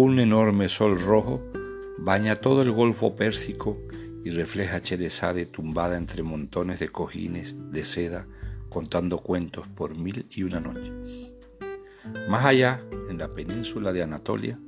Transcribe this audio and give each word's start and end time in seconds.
Un 0.00 0.20
enorme 0.20 0.68
sol 0.68 1.00
rojo 1.00 1.42
baña 1.98 2.36
todo 2.36 2.62
el 2.62 2.70
Golfo 2.70 3.16
Pérsico 3.16 3.82
y 4.24 4.30
refleja 4.30 4.76
a 4.76 4.80
Cherezade 4.80 5.44
tumbada 5.44 5.98
entre 5.98 6.22
montones 6.22 6.78
de 6.78 6.88
cojines 6.88 7.56
de 7.72 7.82
seda 7.82 8.28
contando 8.68 9.18
cuentos 9.18 9.66
por 9.66 9.96
mil 9.96 10.26
y 10.30 10.44
una 10.44 10.60
noche. 10.60 10.92
Más 12.28 12.44
allá, 12.44 12.80
en 13.10 13.18
la 13.18 13.32
península 13.32 13.92
de 13.92 14.04
Anatolia, 14.04 14.60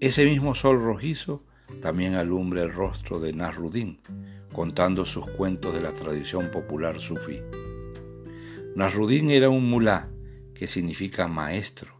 ese 0.00 0.24
mismo 0.24 0.54
sol 0.54 0.82
rojizo 0.82 1.44
también 1.82 2.14
alumbra 2.14 2.62
el 2.62 2.72
rostro 2.72 3.20
de 3.20 3.34
Nasruddin, 3.34 4.00
contando 4.50 5.04
sus 5.04 5.26
cuentos 5.26 5.74
de 5.74 5.82
la 5.82 5.92
tradición 5.92 6.50
popular 6.50 7.02
sufí. 7.02 7.42
Nasruddin 8.74 9.30
era 9.30 9.50
un 9.50 9.68
mulá, 9.68 10.08
que 10.54 10.66
significa 10.66 11.28
maestro, 11.28 11.99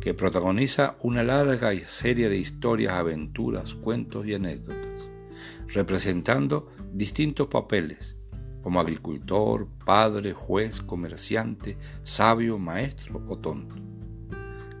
que 0.00 0.14
protagoniza 0.14 0.96
una 1.00 1.22
larga 1.22 1.72
serie 1.84 2.28
de 2.28 2.38
historias, 2.38 2.94
aventuras, 2.94 3.74
cuentos 3.74 4.26
y 4.26 4.34
anécdotas, 4.34 5.10
representando 5.68 6.70
distintos 6.92 7.48
papeles, 7.48 8.16
como 8.62 8.80
agricultor, 8.80 9.68
padre, 9.84 10.32
juez, 10.32 10.80
comerciante, 10.80 11.78
sabio, 12.02 12.58
maestro 12.58 13.22
o 13.28 13.38
tonto. 13.38 13.76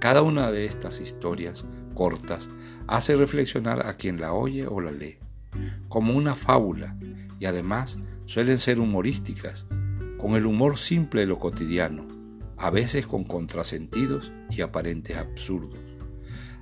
Cada 0.00 0.22
una 0.22 0.50
de 0.50 0.66
estas 0.66 1.00
historias 1.00 1.64
cortas 1.94 2.50
hace 2.86 3.16
reflexionar 3.16 3.86
a 3.86 3.96
quien 3.96 4.20
la 4.20 4.32
oye 4.32 4.66
o 4.66 4.80
la 4.80 4.92
lee, 4.92 5.18
como 5.88 6.14
una 6.14 6.34
fábula, 6.34 6.96
y 7.38 7.46
además 7.46 7.98
suelen 8.26 8.58
ser 8.58 8.80
humorísticas, 8.80 9.66
con 10.18 10.34
el 10.34 10.46
humor 10.46 10.78
simple 10.78 11.22
de 11.22 11.26
lo 11.26 11.38
cotidiano, 11.38 12.15
a 12.56 12.70
veces 12.70 13.06
con 13.06 13.24
contrasentidos 13.24 14.32
y 14.50 14.60
aparentes 14.62 15.16
absurdos. 15.16 15.78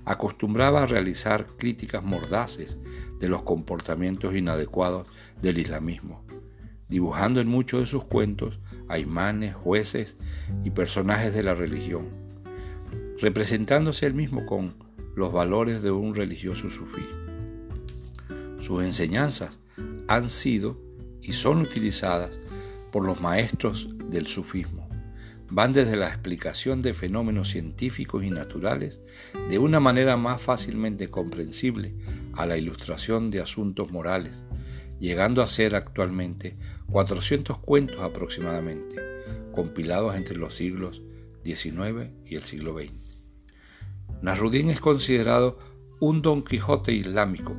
Acostumbraba 0.04 0.82
a 0.82 0.86
realizar 0.86 1.46
críticas 1.56 2.02
mordaces 2.02 2.76
de 3.18 3.28
los 3.28 3.42
comportamientos 3.42 4.34
inadecuados 4.34 5.06
del 5.40 5.58
islamismo, 5.58 6.24
dibujando 6.88 7.40
en 7.40 7.48
muchos 7.48 7.80
de 7.80 7.86
sus 7.86 8.04
cuentos 8.04 8.58
a 8.88 8.98
imanes, 8.98 9.54
jueces 9.54 10.16
y 10.62 10.70
personajes 10.70 11.32
de 11.32 11.42
la 11.42 11.54
religión, 11.54 12.08
representándose 13.18 14.06
él 14.06 14.14
mismo 14.14 14.44
con 14.44 14.74
los 15.14 15.32
valores 15.32 15.82
de 15.82 15.90
un 15.90 16.14
religioso 16.14 16.68
sufí. 16.68 17.06
Sus 18.58 18.82
enseñanzas 18.82 19.60
han 20.08 20.28
sido 20.28 20.78
y 21.22 21.32
son 21.32 21.60
utilizadas 21.60 22.40
por 22.90 23.04
los 23.04 23.20
maestros 23.20 23.88
del 24.10 24.26
sufismo. 24.26 24.83
Van 25.50 25.72
desde 25.72 25.96
la 25.96 26.08
explicación 26.08 26.82
de 26.82 26.94
fenómenos 26.94 27.50
científicos 27.50 28.24
y 28.24 28.30
naturales 28.30 29.00
de 29.48 29.58
una 29.58 29.78
manera 29.78 30.16
más 30.16 30.40
fácilmente 30.40 31.10
comprensible 31.10 31.94
a 32.32 32.46
la 32.46 32.56
ilustración 32.56 33.30
de 33.30 33.40
asuntos 33.40 33.92
morales, 33.92 34.44
llegando 34.98 35.42
a 35.42 35.46
ser 35.46 35.74
actualmente 35.74 36.56
400 36.90 37.58
cuentos 37.58 38.00
aproximadamente, 38.00 38.96
compilados 39.52 40.16
entre 40.16 40.36
los 40.36 40.54
siglos 40.54 41.02
XIX 41.44 42.10
y 42.24 42.36
el 42.36 42.44
siglo 42.44 42.76
XX. 42.78 42.92
Nasruddin 44.22 44.70
es 44.70 44.80
considerado 44.80 45.58
un 46.00 46.22
Don 46.22 46.42
Quijote 46.42 46.92
islámico 46.92 47.54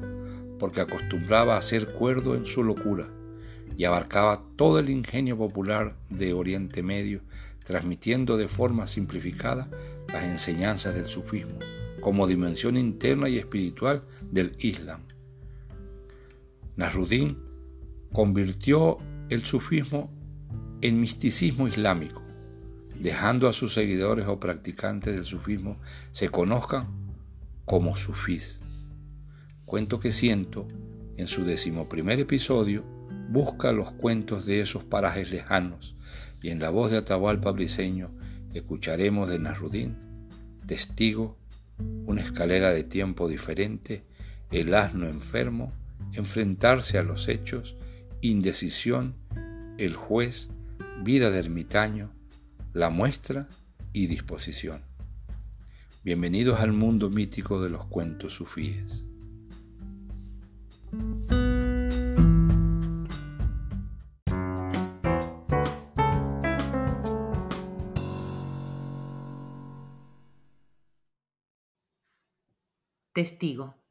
porque 0.60 0.82
acostumbraba 0.82 1.58
a 1.58 1.62
ser 1.62 1.94
cuerdo 1.94 2.36
en 2.36 2.46
su 2.46 2.64
locura 2.64 3.15
y 3.76 3.86
abarcaba 3.86 4.44
todo 4.56 4.80
el 4.80 4.90
ingenio 4.90 5.38
popular 5.38 5.96
de 6.10 6.34
Oriente 6.34 6.84
Medio, 6.84 7.22
transmitiendo 7.64 8.38
de 8.38 8.48
forma 8.48 8.88
simplificada 8.88 9.70
las 10.08 10.24
enseñanzas 10.24 10.94
del 10.96 11.08
sufismo 11.08 11.60
como 12.06 12.28
dimensión 12.28 12.78
interna 12.78 13.30
y 13.30 13.40
espiritual 13.40 14.04
del 14.30 14.56
Islam. 14.60 15.02
Nasruddin 16.76 17.36
convirtió 18.14 19.00
el 19.30 19.44
sufismo 19.44 20.14
en 20.82 21.02
misticismo 21.02 21.68
islámico, 21.68 22.22
dejando 23.00 23.48
a 23.48 23.54
sus 23.54 23.74
seguidores 23.74 24.28
o 24.28 24.40
practicantes 24.40 25.16
del 25.16 25.26
sufismo 25.26 25.80
se 26.12 26.30
conozcan 26.30 26.88
como 27.66 27.96
sufís. 27.96 28.62
Cuento 29.66 30.00
que 30.00 30.12
siento, 30.12 30.68
en 31.18 31.28
su 31.28 31.44
decimoprimer 31.44 32.20
episodio, 32.20 32.84
busca 33.30 33.72
los 33.72 33.92
cuentos 33.92 34.46
de 34.46 34.62
esos 34.62 34.84
parajes 34.84 35.32
lejanos 35.32 35.96
y 36.42 36.50
en 36.50 36.60
la 36.60 36.70
voz 36.70 36.92
de 36.92 36.98
Atahualpa 36.98 37.52
Briseño 37.52 38.12
escucharemos 38.54 39.30
de 39.30 39.40
Nasrudín, 39.40 39.98
testigo, 40.66 41.38
una 42.06 42.22
escalera 42.22 42.72
de 42.72 42.84
tiempo 42.84 43.28
diferente, 43.28 44.04
el 44.52 44.74
asno 44.74 45.08
enfermo, 45.08 45.74
enfrentarse 46.14 46.98
a 46.98 47.04
los 47.04 47.28
hechos, 47.28 47.76
indecisión, 48.22 49.16
el 49.78 49.96
juez, 49.96 50.50
vida 51.04 51.32
de 51.32 51.40
ermitaño, 51.40 52.12
la 52.74 52.90
muestra 52.90 53.48
y 53.92 54.08
disposición. 54.08 54.82
Bienvenidos 56.04 56.60
al 56.60 56.72
mundo 56.72 57.10
mítico 57.10 57.62
de 57.62 57.70
los 57.70 57.86
cuentos 57.86 58.34
sufíes. 58.34 59.04
Testigo. 73.16 73.82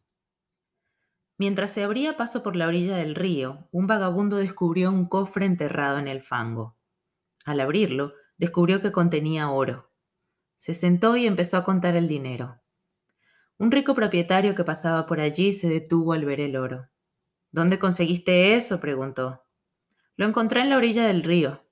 Mientras 1.38 1.70
se 1.70 1.82
abría 1.82 2.18
paso 2.18 2.42
por 2.42 2.56
la 2.56 2.66
orilla 2.66 2.94
del 2.94 3.14
río, 3.14 3.70
un 3.72 3.86
vagabundo 3.86 4.36
descubrió 4.36 4.90
un 4.90 5.08
cofre 5.08 5.46
enterrado 5.46 5.98
en 5.98 6.08
el 6.08 6.20
fango. 6.20 6.76
Al 7.46 7.60
abrirlo, 7.60 8.12
descubrió 8.36 8.82
que 8.82 8.92
contenía 8.92 9.48
oro. 9.48 9.90
Se 10.58 10.74
sentó 10.74 11.16
y 11.16 11.26
empezó 11.26 11.56
a 11.56 11.64
contar 11.64 11.96
el 11.96 12.06
dinero. 12.06 12.60
Un 13.56 13.70
rico 13.70 13.94
propietario 13.94 14.54
que 14.54 14.62
pasaba 14.62 15.06
por 15.06 15.20
allí 15.20 15.54
se 15.54 15.70
detuvo 15.70 16.12
al 16.12 16.26
ver 16.26 16.40
el 16.40 16.54
oro. 16.58 16.90
¿Dónde 17.50 17.78
conseguiste 17.78 18.52
eso? 18.56 18.78
preguntó. 18.78 19.46
Lo 20.16 20.26
encontré 20.26 20.60
en 20.60 20.68
la 20.68 20.76
orilla 20.76 21.06
del 21.06 21.22
río. 21.22 21.64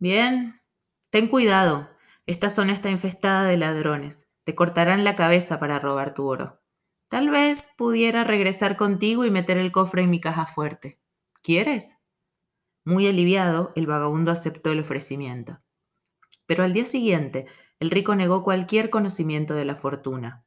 Bien, 0.00 0.60
ten 1.10 1.28
cuidado. 1.28 1.88
Esta 2.26 2.50
zona 2.50 2.72
está 2.72 2.90
infestada 2.90 3.44
de 3.44 3.56
ladrones. 3.56 4.26
Te 4.46 4.54
cortarán 4.54 5.02
la 5.02 5.16
cabeza 5.16 5.58
para 5.58 5.80
robar 5.80 6.14
tu 6.14 6.24
oro. 6.28 6.62
Tal 7.08 7.30
vez 7.30 7.70
pudiera 7.76 8.22
regresar 8.22 8.76
contigo 8.76 9.24
y 9.24 9.30
meter 9.32 9.58
el 9.58 9.72
cofre 9.72 10.02
en 10.02 10.10
mi 10.10 10.20
caja 10.20 10.46
fuerte. 10.46 11.00
¿Quieres? 11.42 11.98
Muy 12.84 13.08
aliviado, 13.08 13.72
el 13.74 13.88
vagabundo 13.88 14.30
aceptó 14.30 14.70
el 14.70 14.78
ofrecimiento. 14.78 15.58
Pero 16.46 16.62
al 16.62 16.72
día 16.72 16.86
siguiente, 16.86 17.46
el 17.80 17.90
rico 17.90 18.14
negó 18.14 18.44
cualquier 18.44 18.88
conocimiento 18.88 19.52
de 19.54 19.64
la 19.64 19.74
fortuna. 19.74 20.44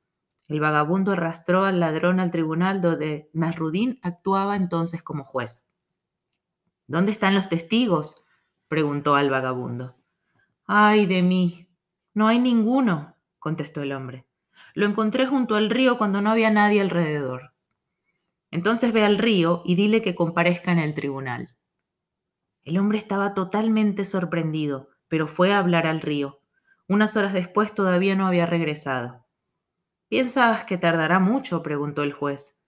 El 0.47 0.61
vagabundo 0.61 1.11
arrastró 1.11 1.65
al 1.65 1.81
ladrón 1.81 2.21
al 2.21 2.31
tribunal 2.31 2.79
donde 2.79 3.29
Nasrudín 3.33 3.99
actuaba 4.01 4.55
entonces 4.55 5.03
como 5.03 5.25
juez. 5.25 5.65
¿Dónde 6.87 7.11
están 7.11 7.35
los 7.35 7.49
testigos? 7.49 8.23
preguntó 8.69 9.15
al 9.15 9.29
vagabundo. 9.29 9.97
Ay 10.65 11.05
de 11.05 11.21
mí. 11.21 11.69
No 12.13 12.29
hay 12.29 12.39
ninguno, 12.39 13.18
contestó 13.39 13.81
el 13.81 13.91
hombre. 13.91 14.27
Lo 14.73 14.85
encontré 14.85 15.25
junto 15.25 15.55
al 15.55 15.69
río 15.69 15.97
cuando 15.97 16.21
no 16.21 16.29
había 16.31 16.51
nadie 16.51 16.81
alrededor. 16.81 17.53
Entonces 18.51 18.93
ve 18.93 19.03
al 19.03 19.17
río 19.17 19.63
y 19.65 19.75
dile 19.75 20.01
que 20.01 20.15
comparezca 20.15 20.71
en 20.71 20.79
el 20.79 20.93
tribunal. 20.93 21.55
El 22.63 22.77
hombre 22.77 22.97
estaba 22.97 23.33
totalmente 23.33 24.05
sorprendido 24.05 24.89
pero 25.09 25.27
fue 25.27 25.51
a 25.51 25.59
hablar 25.59 25.85
al 25.87 25.99
río. 25.99 26.41
Unas 26.87 27.17
horas 27.17 27.33
después 27.33 27.73
todavía 27.73 28.15
no 28.15 28.25
había 28.25 28.45
regresado. 28.45 29.27
¿Piensas 30.07 30.63
que 30.63 30.77
tardará 30.77 31.19
mucho? 31.19 31.61
preguntó 31.61 32.03
el 32.03 32.13
juez. 32.13 32.63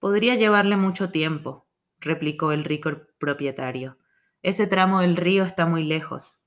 Podría 0.00 0.34
llevarle 0.34 0.76
mucho 0.76 1.10
tiempo, 1.10 1.68
replicó 2.00 2.52
el 2.52 2.64
rico 2.64 2.90
propietario. 3.18 3.98
Ese 4.42 4.66
tramo 4.66 5.00
del 5.00 5.16
río 5.16 5.44
está 5.44 5.66
muy 5.66 5.84
lejos. 5.84 6.43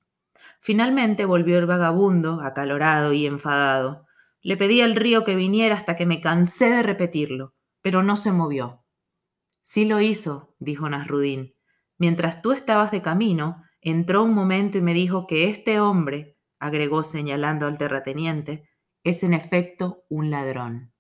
Finalmente 0.59 1.25
volvió 1.25 1.57
el 1.57 1.65
vagabundo, 1.65 2.41
acalorado 2.41 3.13
y 3.13 3.25
enfadado. 3.25 4.05
Le 4.41 4.57
pedí 4.57 4.81
al 4.81 4.95
río 4.95 5.23
que 5.23 5.35
viniera 5.35 5.75
hasta 5.75 5.95
que 5.95 6.05
me 6.05 6.21
cansé 6.21 6.69
de 6.69 6.83
repetirlo, 6.83 7.55
pero 7.81 8.03
no 8.03 8.15
se 8.15 8.31
movió. 8.31 8.85
Sí 9.61 9.85
lo 9.85 9.99
hizo, 9.99 10.55
dijo 10.59 10.89
Nasrudín. 10.89 11.55
Mientras 11.97 12.41
tú 12.41 12.51
estabas 12.51 12.91
de 12.91 13.01
camino, 13.01 13.63
Entró 13.89 14.23
un 14.23 14.33
momento 14.33 14.77
y 14.77 14.81
me 14.81 14.94
dijo 14.94 15.27
que 15.27 15.49
este 15.49 15.79
hombre, 15.79 16.38
agregó 16.59 17.03
señalando 17.03 17.67
al 17.67 17.77
terrateniente, 17.77 18.69
es 19.03 19.23
en 19.23 19.33
efecto 19.33 20.03
un 20.09 20.29
ladrón. 20.29 20.94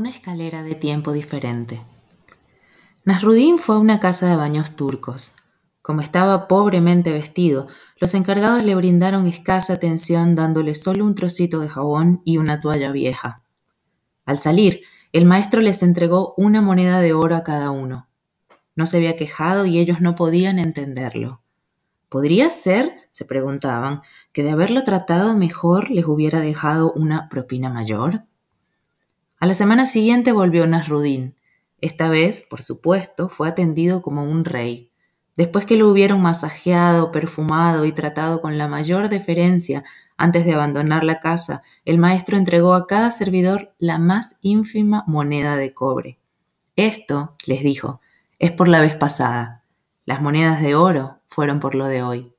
Una 0.00 0.08
escalera 0.08 0.62
de 0.62 0.74
tiempo 0.74 1.12
diferente. 1.12 1.82
Nasrudin 3.04 3.58
fue 3.58 3.74
a 3.74 3.78
una 3.80 4.00
casa 4.00 4.30
de 4.30 4.36
baños 4.36 4.74
turcos. 4.74 5.32
Como 5.82 6.00
estaba 6.00 6.48
pobremente 6.48 7.12
vestido, 7.12 7.66
los 7.98 8.14
encargados 8.14 8.64
le 8.64 8.74
brindaron 8.74 9.26
escasa 9.26 9.74
atención 9.74 10.34
dándole 10.34 10.74
solo 10.74 11.04
un 11.04 11.14
trocito 11.14 11.60
de 11.60 11.68
jabón 11.68 12.22
y 12.24 12.38
una 12.38 12.62
toalla 12.62 12.92
vieja. 12.92 13.42
Al 14.24 14.38
salir, 14.38 14.80
el 15.12 15.26
maestro 15.26 15.60
les 15.60 15.82
entregó 15.82 16.32
una 16.38 16.62
moneda 16.62 17.00
de 17.00 17.12
oro 17.12 17.36
a 17.36 17.44
cada 17.44 17.70
uno. 17.70 18.08
No 18.74 18.86
se 18.86 18.96
había 18.96 19.16
quejado 19.16 19.66
y 19.66 19.78
ellos 19.78 20.00
no 20.00 20.14
podían 20.14 20.58
entenderlo. 20.58 21.42
¿Podría 22.08 22.48
ser, 22.48 22.94
se 23.10 23.26
preguntaban, 23.26 24.00
que 24.32 24.44
de 24.44 24.52
haberlo 24.52 24.82
tratado 24.82 25.36
mejor 25.36 25.90
les 25.90 26.06
hubiera 26.06 26.40
dejado 26.40 26.90
una 26.90 27.28
propina 27.28 27.68
mayor? 27.68 28.29
A 29.40 29.46
la 29.46 29.54
semana 29.54 29.86
siguiente 29.86 30.32
volvió 30.32 30.66
Nasrudín. 30.66 31.34
Esta 31.80 32.10
vez, 32.10 32.42
por 32.42 32.60
supuesto, 32.60 33.30
fue 33.30 33.48
atendido 33.48 34.02
como 34.02 34.22
un 34.22 34.44
rey. 34.44 34.92
Después 35.34 35.64
que 35.64 35.78
lo 35.78 35.88
hubieron 35.88 36.20
masajeado, 36.20 37.10
perfumado 37.10 37.86
y 37.86 37.92
tratado 37.92 38.42
con 38.42 38.58
la 38.58 38.68
mayor 38.68 39.08
deferencia 39.08 39.82
antes 40.18 40.44
de 40.44 40.52
abandonar 40.52 41.04
la 41.04 41.20
casa, 41.20 41.62
el 41.86 41.96
maestro 41.96 42.36
entregó 42.36 42.74
a 42.74 42.86
cada 42.86 43.10
servidor 43.10 43.72
la 43.78 43.96
más 43.96 44.36
ínfima 44.42 45.04
moneda 45.06 45.56
de 45.56 45.72
cobre. 45.72 46.18
Esto, 46.76 47.34
les 47.46 47.62
dijo, 47.62 48.02
es 48.38 48.52
por 48.52 48.68
la 48.68 48.82
vez 48.82 48.94
pasada. 48.94 49.64
Las 50.04 50.20
monedas 50.20 50.60
de 50.60 50.74
oro 50.74 51.20
fueron 51.26 51.60
por 51.60 51.74
lo 51.74 51.86
de 51.86 52.02
hoy. 52.02 52.34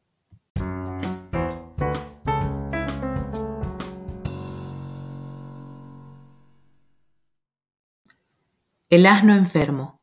El 8.91 9.05
asno 9.05 9.35
enfermo. 9.35 10.01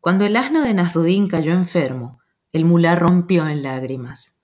Cuando 0.00 0.26
el 0.26 0.36
asno 0.36 0.60
de 0.60 0.74
Nasrudín 0.74 1.28
cayó 1.28 1.52
enfermo, 1.52 2.20
el 2.52 2.66
mulá 2.66 2.94
rompió 2.94 3.48
en 3.48 3.62
lágrimas. 3.62 4.42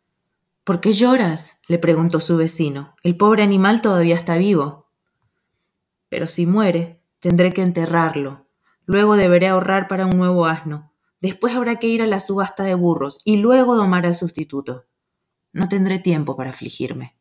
¿Por 0.64 0.80
qué 0.80 0.94
lloras? 0.94 1.60
le 1.68 1.78
preguntó 1.78 2.18
su 2.20 2.38
vecino. 2.38 2.96
El 3.02 3.18
pobre 3.18 3.42
animal 3.42 3.82
todavía 3.82 4.14
está 4.14 4.38
vivo. 4.38 4.88
Pero 6.08 6.26
si 6.26 6.46
muere, 6.46 7.02
tendré 7.20 7.52
que 7.52 7.60
enterrarlo. 7.60 8.48
Luego 8.86 9.16
deberé 9.16 9.48
ahorrar 9.48 9.86
para 9.86 10.06
un 10.06 10.16
nuevo 10.16 10.46
asno. 10.46 10.94
Después 11.20 11.54
habrá 11.54 11.76
que 11.76 11.88
ir 11.88 12.00
a 12.00 12.06
la 12.06 12.20
subasta 12.20 12.64
de 12.64 12.74
burros 12.74 13.20
y 13.22 13.36
luego 13.36 13.76
domar 13.76 14.06
al 14.06 14.14
sustituto. 14.14 14.86
No 15.52 15.68
tendré 15.68 15.98
tiempo 15.98 16.38
para 16.38 16.48
afligirme. 16.48 17.18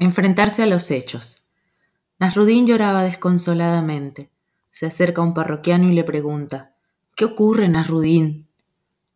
Enfrentarse 0.00 0.62
a 0.62 0.66
los 0.66 0.92
hechos. 0.92 1.48
Nasrudín 2.20 2.68
lloraba 2.68 3.02
desconsoladamente. 3.02 4.30
Se 4.70 4.86
acerca 4.86 5.22
a 5.22 5.24
un 5.24 5.34
parroquiano 5.34 5.88
y 5.88 5.92
le 5.92 6.04
pregunta: 6.04 6.76
¿Qué 7.16 7.24
ocurre, 7.24 7.68
Nasrudín? 7.68 8.48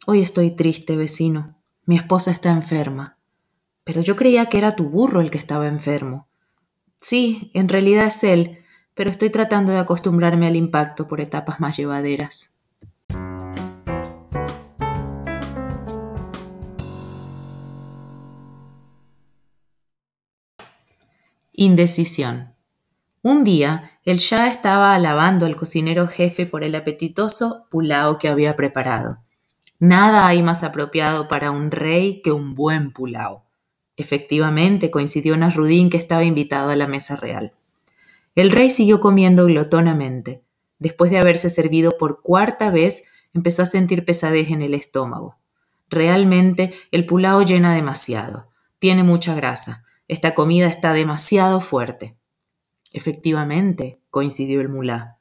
Hoy 0.07 0.23
estoy 0.23 0.51
triste, 0.51 0.97
vecino. 0.97 1.57
Mi 1.85 1.95
esposa 1.95 2.33
está 2.33 2.51
enferma. 2.51 3.17
Pero 3.85 4.01
yo 4.01 4.17
creía 4.17 4.47
que 4.47 4.59
era 4.59 4.75
tu 4.75 4.89
burro 4.89 5.21
el 5.21 5.31
que 5.31 5.39
estaba 5.39 5.69
enfermo. 5.69 6.27
Sí, 6.97 7.53
en 7.55 7.69
realidad 7.69 8.07
es 8.07 8.25
él, 8.25 8.59
pero 8.95 9.09
estoy 9.09 9.31
tratando 9.31 9.71
de 9.71 9.79
acostumbrarme 9.79 10.49
al 10.49 10.57
impacto 10.57 11.07
por 11.07 11.21
etapas 11.21 11.61
más 11.61 11.77
llevaderas. 11.77 12.57
Indecisión. 21.65 22.57
Un 23.23 23.45
día, 23.45 23.93
el 24.05 24.19
Shah 24.19 24.49
estaba 24.49 24.97
alabando 24.97 25.47
al 25.47 25.55
cocinero 25.55 26.09
jefe 26.09 26.45
por 26.45 26.65
el 26.65 26.75
apetitoso 26.75 27.69
pulao 27.71 28.19
que 28.19 28.27
había 28.27 28.57
preparado. 28.57 29.19
Nada 29.79 30.27
hay 30.27 30.43
más 30.43 30.65
apropiado 30.65 31.29
para 31.29 31.53
un 31.53 31.71
rey 31.71 32.21
que 32.21 32.33
un 32.33 32.57
buen 32.57 32.91
pulao. 32.91 33.45
Efectivamente, 33.97 34.91
coincidió 34.91 35.37
Nasrudín 35.37 35.89
que 35.89 35.99
estaba 35.99 36.25
invitado 36.25 36.71
a 36.71 36.75
la 36.75 36.89
mesa 36.89 37.15
real. 37.15 37.53
El 38.35 38.51
rey 38.51 38.69
siguió 38.69 38.99
comiendo 38.99 39.45
glotonamente. 39.47 40.43
Después 40.81 41.13
de 41.13 41.19
haberse 41.19 41.49
servido 41.49 41.97
por 41.97 42.23
cuarta 42.23 42.73
vez, 42.73 43.05
empezó 43.35 43.63
a 43.63 43.67
sentir 43.67 44.05
pesadez 44.05 44.51
en 44.51 44.63
el 44.63 44.75
estómago. 44.75 45.37
Realmente 45.89 46.75
el 46.91 47.07
pulao 47.07 47.43
llena 47.43 47.73
demasiado. 47.73 48.49
Tiene 48.81 49.05
mucha 49.05 49.37
grasa. 49.37 49.82
Esta 50.13 50.35
comida 50.35 50.67
está 50.67 50.93
demasiado 50.93 51.63
fuerte. 51.63 52.19
Efectivamente, 52.93 54.03
coincidió 54.11 54.61
el 54.61 54.69
mulá. 54.69 55.19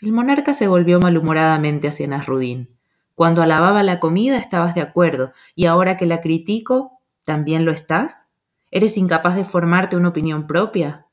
El 0.00 0.10
monarca 0.10 0.54
se 0.54 0.66
volvió 0.66 0.98
malhumoradamente 0.98 1.86
hacia 1.86 2.08
Nasrudín. 2.08 2.76
Cuando 3.14 3.42
alababa 3.42 3.84
la 3.84 4.00
comida 4.00 4.38
estabas 4.38 4.74
de 4.74 4.80
acuerdo, 4.80 5.32
y 5.54 5.66
ahora 5.66 5.96
que 5.96 6.06
la 6.06 6.20
critico, 6.20 6.94
¿También 7.24 7.64
lo 7.64 7.72
estás? 7.72 8.32
¿Eres 8.70 8.98
incapaz 8.98 9.34
de 9.36 9.44
formarte 9.44 9.96
una 9.96 10.08
opinión 10.08 10.46
propia? 10.46 11.06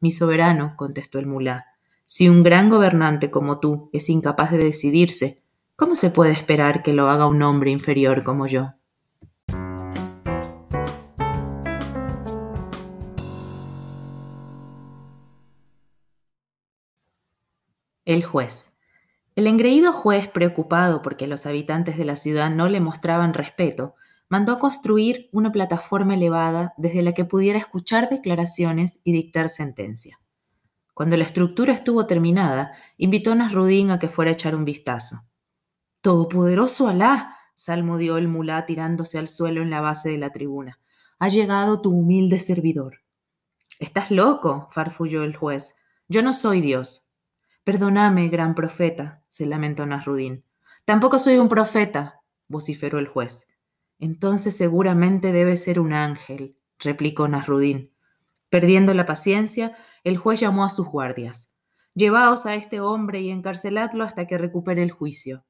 Mi 0.00 0.10
soberano, 0.10 0.74
contestó 0.76 1.18
el 1.18 1.26
mulá, 1.26 1.66
si 2.06 2.28
un 2.28 2.42
gran 2.42 2.70
gobernante 2.70 3.30
como 3.30 3.60
tú 3.60 3.90
es 3.92 4.08
incapaz 4.08 4.52
de 4.52 4.58
decidirse, 4.58 5.42
¿cómo 5.76 5.96
se 5.96 6.10
puede 6.10 6.32
esperar 6.32 6.82
que 6.82 6.94
lo 6.94 7.10
haga 7.10 7.26
un 7.26 7.42
hombre 7.42 7.70
inferior 7.70 8.24
como 8.24 8.46
yo? 8.46 8.72
El 18.10 18.24
juez. 18.24 18.72
El 19.36 19.46
engreído 19.46 19.92
juez, 19.92 20.26
preocupado 20.26 21.00
porque 21.00 21.28
los 21.28 21.46
habitantes 21.46 21.96
de 21.96 22.04
la 22.04 22.16
ciudad 22.16 22.50
no 22.50 22.68
le 22.68 22.80
mostraban 22.80 23.34
respeto, 23.34 23.94
mandó 24.28 24.58
construir 24.58 25.28
una 25.30 25.52
plataforma 25.52 26.14
elevada 26.14 26.74
desde 26.76 27.02
la 27.02 27.12
que 27.12 27.24
pudiera 27.24 27.56
escuchar 27.56 28.08
declaraciones 28.08 29.00
y 29.04 29.12
dictar 29.12 29.48
sentencia. 29.48 30.20
Cuando 30.92 31.16
la 31.16 31.22
estructura 31.22 31.72
estuvo 31.72 32.06
terminada, 32.06 32.72
invitó 32.96 33.30
a 33.30 33.36
Nasrudín 33.36 33.92
a 33.92 34.00
que 34.00 34.08
fuera 34.08 34.32
a 34.32 34.34
echar 34.34 34.56
un 34.56 34.64
vistazo. 34.64 35.14
Todopoderoso 36.00 36.88
Alá, 36.88 37.36
salmodió 37.54 38.16
el 38.16 38.26
mulá 38.26 38.66
tirándose 38.66 39.18
al 39.18 39.28
suelo 39.28 39.62
en 39.62 39.70
la 39.70 39.82
base 39.82 40.08
de 40.08 40.18
la 40.18 40.32
tribuna. 40.32 40.80
Ha 41.20 41.28
llegado 41.28 41.80
tu 41.80 41.92
humilde 41.92 42.40
servidor. 42.40 43.02
Estás 43.78 44.10
loco, 44.10 44.66
farfulló 44.72 45.22
el 45.22 45.36
juez. 45.36 45.76
Yo 46.08 46.22
no 46.22 46.32
soy 46.32 46.60
Dios. 46.60 47.09
Perdóname, 47.70 48.28
gran 48.30 48.56
profeta, 48.56 49.22
se 49.28 49.46
lamentó 49.46 49.86
Nasrudín. 49.86 50.44
Tampoco 50.84 51.20
soy 51.20 51.36
un 51.36 51.48
profeta, 51.48 52.20
vociferó 52.48 52.98
el 52.98 53.06
juez. 53.06 53.46
Entonces 54.00 54.56
seguramente 54.56 55.30
debe 55.30 55.54
ser 55.54 55.78
un 55.78 55.92
ángel, 55.92 56.58
replicó 56.80 57.28
Nasrudín. 57.28 57.94
Perdiendo 58.48 58.92
la 58.92 59.06
paciencia, 59.06 59.76
el 60.02 60.16
juez 60.16 60.40
llamó 60.40 60.64
a 60.64 60.68
sus 60.68 60.88
guardias. 60.88 61.60
Llevaos 61.94 62.44
a 62.44 62.56
este 62.56 62.80
hombre 62.80 63.20
y 63.20 63.30
encarceladlo 63.30 64.02
hasta 64.02 64.26
que 64.26 64.36
recupere 64.36 64.82
el 64.82 64.90
juicio. 64.90 65.44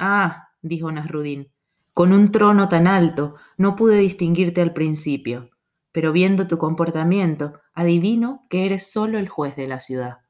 Ah, 0.00 0.48
dijo 0.62 0.90
Nasrudín, 0.90 1.52
con 1.94 2.12
un 2.12 2.32
trono 2.32 2.66
tan 2.66 2.88
alto 2.88 3.36
no 3.56 3.76
pude 3.76 3.98
distinguirte 3.98 4.62
al 4.62 4.72
principio, 4.72 5.50
pero 5.92 6.10
viendo 6.10 6.48
tu 6.48 6.58
comportamiento, 6.58 7.60
adivino 7.72 8.42
que 8.50 8.66
eres 8.66 8.90
solo 8.90 9.20
el 9.20 9.28
juez 9.28 9.54
de 9.54 9.68
la 9.68 9.78
ciudad. 9.78 10.25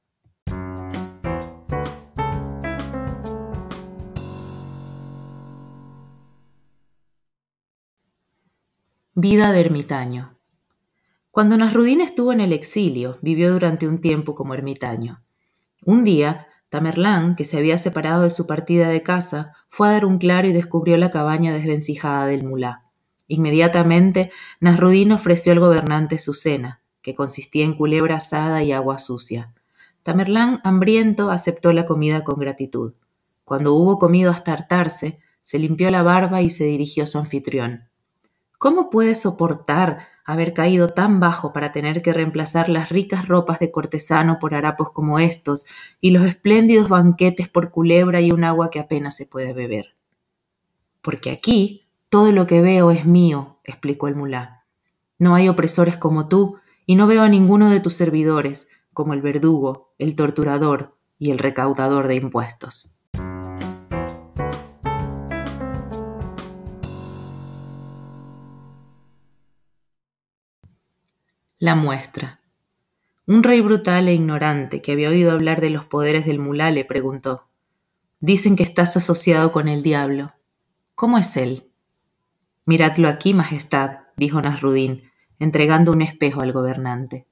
Vida 9.19 9.51
de 9.51 9.61
ermitaño. 9.61 10.37
Cuando 11.31 11.57
Nasrudín 11.57 12.03
estuvo 12.03 12.35
en 12.35 12.41
el 12.43 12.53
exilio, 12.53 13.19
vivió 13.23 13.51
durante 13.51 13.89
un 13.89 14.03
tiempo 14.03 14.35
como 14.35 14.53
ermitaño. 14.53 15.25
Un 15.87 16.05
día, 16.05 16.49
Tamerlán, 16.69 17.35
que 17.35 17.45
se 17.45 17.57
había 17.57 17.79
separado 17.79 18.25
de 18.25 18.31
su 18.31 18.47
partida 18.47 18.91
de 18.91 19.03
casa, 19.03 19.55
fue 19.71 19.89
a 19.89 19.93
dar 19.93 20.05
un 20.05 20.19
claro 20.19 20.49
y 20.49 20.53
descubrió 20.53 20.99
la 20.99 21.11
cabaña 21.11 21.55
desvencijada 21.55 22.27
del 22.27 22.45
mulá. 22.45 22.91
Inmediatamente, 23.27 24.31
Nasrudín 24.61 25.13
ofreció 25.13 25.55
al 25.55 25.61
gobernante 25.61 26.19
su 26.19 26.35
cena, 26.35 26.83
que 27.01 27.15
consistía 27.15 27.65
en 27.65 27.73
culebra 27.73 28.17
asada 28.17 28.63
y 28.65 28.73
agua 28.73 28.99
sucia. 28.99 29.55
Tamerlán, 30.03 30.61
hambriento, 30.63 31.31
aceptó 31.31 31.73
la 31.73 31.87
comida 31.87 32.23
con 32.23 32.39
gratitud. 32.39 32.93
Cuando 33.45 33.73
hubo 33.73 33.99
comido 33.99 34.31
hasta 34.31 34.53
hartarse, 34.53 35.21
se 35.41 35.59
limpió 35.59 35.91
la 35.91 36.03
barba 36.03 36.43
y 36.43 36.51
se 36.51 36.65
dirigió 36.65 37.05
a 37.05 37.07
su 37.07 37.17
anfitrión. 37.17 37.86
¿Cómo 38.59 38.91
puede 38.91 39.15
soportar 39.15 40.09
haber 40.25 40.55
caído 40.55 40.89
tan 40.89 41.21
bajo 41.21 41.53
para 41.53 41.73
tener 41.73 42.03
que 42.03 42.13
reemplazar 42.13 42.69
las 42.69 42.89
ricas 42.89 43.29
ropas 43.29 43.59
de 43.61 43.71
cortesano 43.71 44.39
por 44.41 44.55
harapos 44.55 44.91
como 44.91 45.19
estos 45.19 45.67
y 46.01 46.11
los 46.11 46.27
espléndidos 46.27 46.89
banquetes 46.89 47.49
por 47.49 47.71
culebra 47.71 48.21
y 48.21 48.33
un 48.33 48.43
agua 48.43 48.71
que 48.71 48.81
apenas 48.81 49.17
se 49.17 49.27
puede 49.27 49.53
beber? 49.53 49.95
Porque 51.01 51.31
aquí 51.31 51.87
todo 52.09 52.33
lo 52.33 52.47
que 52.47 52.61
veo 52.61 52.91
es 52.91 53.05
mío, 53.05 53.61
explicó 53.63 54.09
el 54.09 54.17
mulá. 54.17 54.65
No 55.19 55.35
hay 55.35 55.49
opresores 55.49 55.97
como 55.97 56.29
tú, 56.29 56.59
y 56.87 56.97
no 56.97 57.07
veo 57.07 57.23
a 57.23 57.29
ninguno 57.29 57.69
de 57.69 57.81
tus 57.81 57.95
servidores, 57.95 58.69
como 58.93 59.13
el 59.13 59.23
verdugo, 59.23 59.95
el 59.99 60.17
torturador 60.17 60.97
y 61.19 61.31
el 61.31 61.39
recaudador 61.39 62.07
de 62.09 62.15
impuestos. 62.15 62.96
La 71.59 71.75
muestra. 71.75 72.43
Un 73.27 73.43
rey 73.43 73.63
brutal 73.63 74.09
e 74.09 74.13
ignorante 74.13 74.83
que 74.83 74.93
había 74.93 75.09
oído 75.09 75.33
hablar 75.33 75.63
de 75.63 75.71
los 75.71 75.87
poderes 75.87 76.27
del 76.27 76.39
mulá 76.39 76.71
le 76.71 76.85
preguntó, 76.85 77.49
Dicen 78.21 78.57
que 78.57 78.63
estás 78.63 78.95
asociado 78.99 79.53
con 79.53 79.67
el 79.67 79.83
diablo. 79.83 80.35
¿Cómo 80.95 81.17
es 81.17 81.35
él? 81.39 81.71
Miradlo 82.67 83.09
aquí, 83.09 83.33
Majestad, 83.33 84.01
dijo 84.19 84.43
Nasrudín, 84.43 85.11
entregando 85.39 85.93
un 85.93 86.03
espejo 86.03 86.43
al 86.43 86.53
gobernante. 86.53 87.27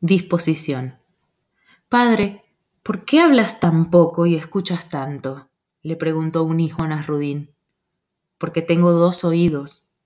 Disposición. 0.00 0.98
Padre, 1.88 2.47
¿por 2.88 3.04
qué 3.04 3.20
hablas 3.20 3.60
tan 3.60 3.90
poco 3.90 4.24
y 4.24 4.34
escuchas 4.34 4.88
tanto? 4.88 5.50
le 5.82 5.94
preguntó 5.94 6.42
un 6.42 6.58
hijo 6.58 6.82
a 6.82 6.88
Nasrudín. 6.88 7.54
Porque 8.38 8.62
tengo 8.62 8.92
dos 8.92 9.24
oídos 9.24 10.00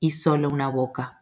y 0.00 0.10
solo 0.10 0.50
una 0.50 0.68
boca. 0.68 1.15